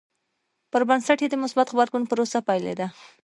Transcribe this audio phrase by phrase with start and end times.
[0.71, 2.87] پر بنسټ یې د مثبت غبرګون پروسه پیلېده.